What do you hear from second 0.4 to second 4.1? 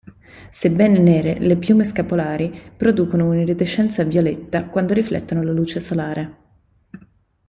Sebbene nere le piume scapolari producono un'iridescenza